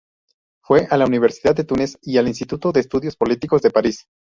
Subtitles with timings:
[0.63, 4.07] Fue a la Universidad de Túnez y al Instituto de Estudios Políticos de París.